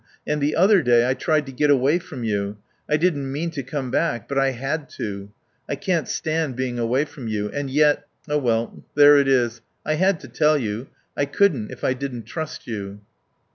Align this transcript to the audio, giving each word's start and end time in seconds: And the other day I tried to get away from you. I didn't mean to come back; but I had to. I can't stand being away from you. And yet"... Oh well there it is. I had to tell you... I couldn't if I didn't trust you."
And 0.25 0.41
the 0.41 0.55
other 0.55 0.81
day 0.81 1.07
I 1.07 1.13
tried 1.13 1.45
to 1.45 1.51
get 1.51 1.69
away 1.69 1.99
from 1.99 2.23
you. 2.23 2.57
I 2.89 2.97
didn't 2.97 3.31
mean 3.31 3.51
to 3.51 3.61
come 3.61 3.91
back; 3.91 4.27
but 4.27 4.35
I 4.39 4.49
had 4.49 4.89
to. 4.97 5.29
I 5.69 5.75
can't 5.75 6.07
stand 6.07 6.55
being 6.55 6.79
away 6.79 7.05
from 7.05 7.27
you. 7.27 7.49
And 7.49 7.69
yet"... 7.69 8.07
Oh 8.27 8.39
well 8.39 8.83
there 8.95 9.17
it 9.19 9.27
is. 9.27 9.61
I 9.85 9.93
had 9.93 10.19
to 10.21 10.27
tell 10.27 10.57
you... 10.57 10.87
I 11.15 11.25
couldn't 11.25 11.69
if 11.69 11.83
I 11.83 11.93
didn't 11.93 12.23
trust 12.23 12.65
you." 12.65 13.01